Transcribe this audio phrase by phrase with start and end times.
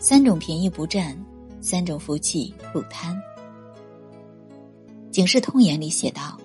[0.00, 1.18] 三种便宜不占，
[1.60, 3.16] 三种福气不贪。
[5.10, 6.38] 《警世通言》里写道：“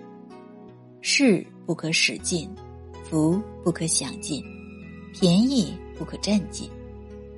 [1.01, 2.49] 势不可使尽，
[3.03, 4.43] 福不可享尽，
[5.13, 6.67] 便宜不可占尽，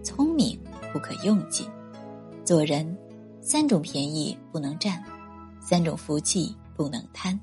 [0.03, 0.57] 聪明
[0.93, 1.67] 不可用尽。
[2.45, 2.97] 做人，
[3.41, 5.03] 三种便宜不能占，
[5.59, 7.37] 三种福气不能贪。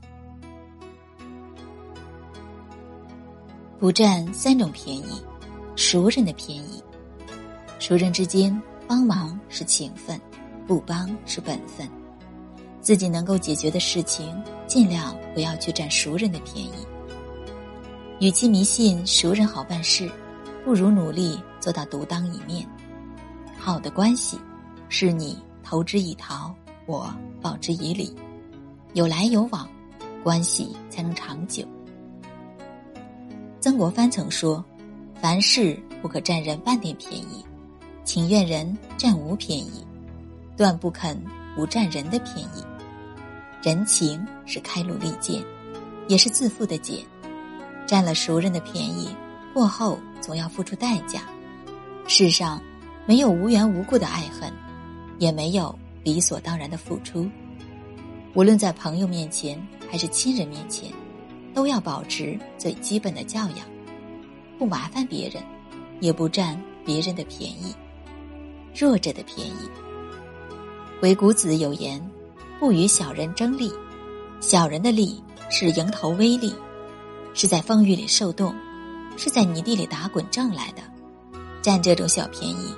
[3.79, 5.23] 不占三种便宜，
[5.77, 6.83] 熟人的便宜。
[7.83, 10.17] 熟人之间帮忙是情分，
[10.69, 11.85] 不帮是本分。”
[12.81, 16.87] 自己能够解决的事情，尽量不要去占熟人的便宜。
[18.21, 20.09] 与其迷信熟人好办事，
[20.65, 22.65] 不如努力做到独当一面。
[23.59, 24.39] 好的关系，
[24.89, 26.55] 是你投之以桃，
[26.87, 28.15] 我报之以李，
[28.93, 29.69] 有来有往，
[30.23, 31.67] 关系才能长久。
[33.61, 34.65] 曾国藩曾说
[35.21, 37.45] ：“凡事不可占人半点便宜，
[38.05, 39.85] 情愿人占无便宜，
[40.57, 41.21] 断不肯
[41.55, 42.65] 不占人的便宜。”
[43.63, 45.41] 人情是开路利剑，
[46.09, 46.99] 也是自负的茧。
[47.87, 49.09] 占了熟人的便宜，
[49.53, 51.23] 过后总要付出代价。
[52.09, 52.61] 世上
[53.07, 54.53] 没有无缘无故的爱恨，
[55.19, 57.29] 也没有理所当然的付出。
[58.35, 60.91] 无论在朋友面前还是亲人面前，
[61.55, 63.59] 都要保持最基本的教养，
[64.59, 65.43] 不麻烦别人，
[66.01, 67.75] 也不占别人的便宜。
[68.75, 69.69] 弱者的便宜。
[71.01, 72.01] 鬼谷子有言。
[72.61, 73.73] 不与小人争利，
[74.41, 75.21] 小人的利
[75.51, 76.55] 是迎头微利，
[77.35, 78.55] 是在风雨里受冻，
[79.17, 80.83] 是在泥地里打滚挣来的。
[81.61, 82.73] 占这种小便宜，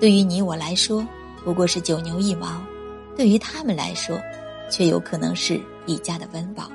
[0.00, 1.06] 对于你我来说
[1.44, 2.60] 不过是九牛一毛，
[3.16, 4.20] 对于他们来说，
[4.68, 6.68] 却有可能是一家的温饱。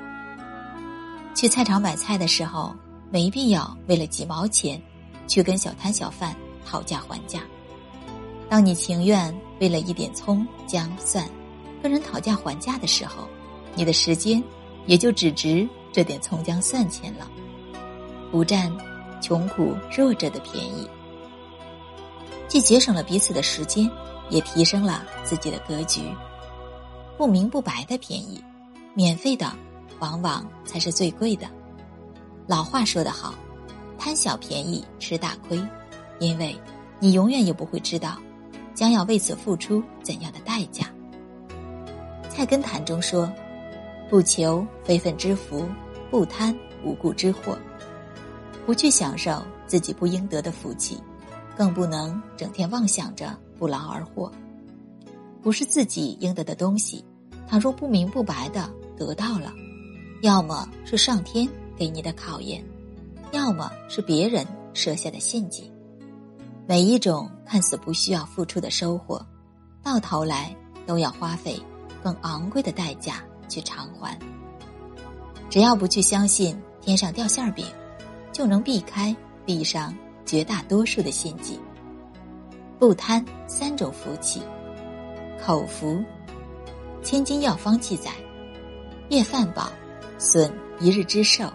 [1.34, 2.74] 去菜场买菜的时候，
[3.10, 4.80] 没必要为了几毛钱，
[5.28, 7.42] 去跟小摊小贩讨价还价。
[8.48, 11.28] 当你情愿为了一点葱姜蒜。
[11.82, 13.28] 跟人讨价还价的时候，
[13.76, 14.42] 你的时间
[14.86, 17.30] 也就只值这点葱姜蒜钱了。
[18.32, 18.74] 不占
[19.20, 20.88] 穷苦弱者的便宜，
[22.48, 23.88] 既节省了彼此的时间，
[24.30, 26.02] 也提升了自己的格局。
[27.16, 28.42] 不明不白的便宜，
[28.94, 29.52] 免费的
[30.00, 31.46] 往往才是最贵的。
[32.48, 33.32] 老话说得好，
[33.96, 35.62] 贪小便宜吃大亏，
[36.18, 36.58] 因为
[36.98, 38.18] 你永远也不会知道，
[38.76, 40.86] 将要为此付出怎样的代价。
[42.28, 43.32] 菜根谭中说
[44.10, 45.66] ：“不求非分之福，
[46.10, 46.54] 不贪
[46.84, 47.58] 无故之祸。
[48.66, 50.98] 不去享受自己不应得的福气，
[51.56, 54.30] 更不能整天妄想着不劳而获。
[55.40, 57.02] 不是自己应得的东西，
[57.48, 59.54] 倘若不明不白的得到了，
[60.20, 62.62] 要么是上天给你的考验，
[63.32, 64.44] 要么是别人
[64.74, 65.72] 设下的陷阱。
[66.66, 69.24] 每一种看似不需要付出的收获，
[69.82, 70.54] 到头来
[70.86, 71.60] 都要花费。”
[72.02, 74.16] 更昂贵的代价去偿还。
[75.50, 77.66] 只要不去相信天上掉馅饼，
[78.30, 79.92] 就能避开地上
[80.24, 81.58] 绝大多数的陷阱。
[82.78, 84.40] 不贪三种福气，
[85.44, 86.00] 口福。
[87.02, 88.12] 千金药方记载：
[89.08, 89.72] 夜饭饱，
[90.16, 91.52] 损一日之寿。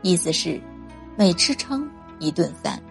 [0.00, 0.58] 意思是，
[1.14, 1.86] 每吃撑
[2.18, 2.82] 一顿饭，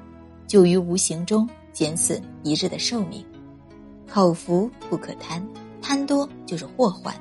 [0.53, 3.25] 就于无形中减损一日的寿命。
[4.08, 5.44] 口福不可贪。
[5.81, 7.12] 贪多就是祸患，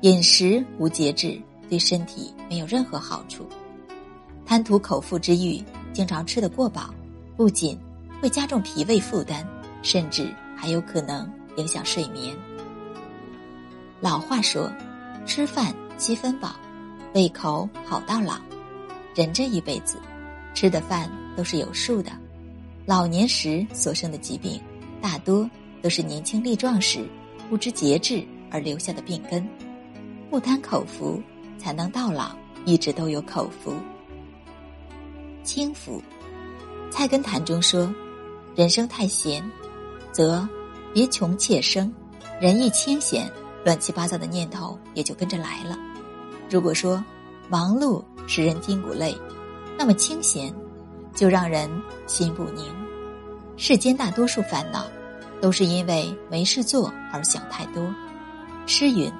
[0.00, 3.46] 饮食无节制对身体没有任何好处。
[4.46, 5.62] 贪图口腹之欲，
[5.92, 6.94] 经常吃得过饱，
[7.36, 7.78] 不仅
[8.22, 9.46] 会加重脾胃负担，
[9.82, 12.34] 甚至还有可能影响睡眠。
[14.00, 14.72] 老话说
[15.26, 16.56] ：“吃饭七分饱，
[17.12, 18.40] 胃口好到老。”
[19.14, 19.98] 人这一辈子，
[20.54, 22.10] 吃的饭都是有数的。
[22.86, 24.60] 老年时所生的疾病，
[25.02, 25.50] 大多
[25.82, 27.04] 都是年轻力壮时。
[27.48, 29.48] 不知节制而留下的病根，
[30.28, 31.22] 不贪口福，
[31.58, 33.72] 才能到老一直都有口福。
[35.44, 36.02] 轻福，
[36.90, 37.94] 《菜根谭》中说
[38.56, 39.48] ：“人生太闲，
[40.10, 40.48] 则
[40.92, 41.88] 别穷且生；
[42.40, 43.30] 人一清闲，
[43.64, 45.78] 乱七八糟的念头也就跟着来了。
[46.50, 47.04] 如果说
[47.48, 49.16] 忙碌使人筋骨累，
[49.78, 50.52] 那么清闲
[51.14, 51.70] 就让人
[52.08, 52.66] 心不宁。
[53.56, 54.86] 世间大多数烦恼。”
[55.38, 57.94] 都是因为没事做而想太多。
[58.66, 59.12] 诗云：“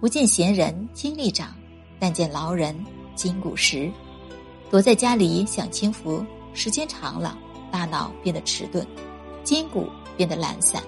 [0.00, 1.52] 不见闲人精力长，
[1.98, 2.78] 但见劳人
[3.16, 3.90] 筋骨实。”
[4.70, 6.24] 躲在家里享清福，
[6.54, 7.36] 时间长了，
[7.72, 8.86] 大脑变得迟钝，
[9.42, 10.80] 筋骨变得懒散，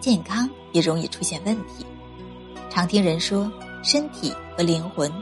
[0.00, 1.84] 健康也容易出现问题。
[2.70, 3.48] 常听人说，
[3.84, 5.12] 身体和灵魂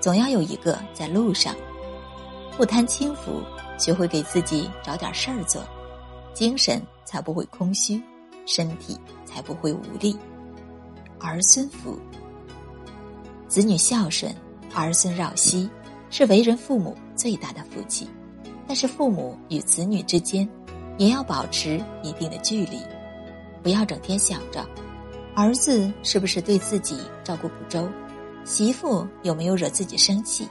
[0.00, 1.54] 总要有一个在路上。
[2.58, 3.42] 不贪轻浮，
[3.78, 5.64] 学会给自己找点事儿做，
[6.34, 6.82] 精神。
[7.06, 8.02] 才不会空虚，
[8.44, 10.18] 身体才不会无力。
[11.20, 11.96] 儿孙福，
[13.46, 14.34] 子女孝顺，
[14.74, 15.70] 儿孙绕膝，
[16.10, 18.08] 是为人父母最大的福气。
[18.66, 20.48] 但是，父母与子女之间，
[20.98, 22.78] 也要保持一定的距离，
[23.62, 24.66] 不要整天想着
[25.36, 27.88] 儿子是不是对自己照顾不周，
[28.44, 30.48] 媳妇有没有惹自己生气，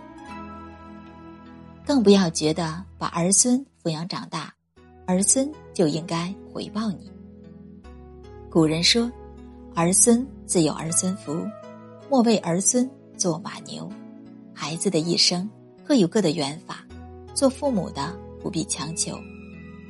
[1.85, 4.53] 更不要觉得把儿孙抚养长大，
[5.05, 7.11] 儿孙就应该回报你。
[8.49, 9.11] 古人说
[9.75, 11.45] ：“儿孙自有儿孙福，
[12.09, 13.91] 莫为儿孙做马牛。”
[14.53, 15.49] 孩子的一生
[15.83, 16.85] 各有各的缘法。
[17.35, 19.17] 做父母的不必强求，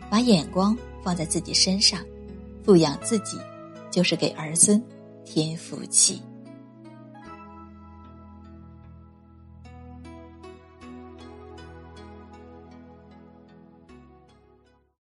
[0.09, 1.99] 把眼光放在自己身上，
[2.63, 3.37] 富养自己，
[3.91, 4.81] 就是给儿孙
[5.25, 6.21] 添福气。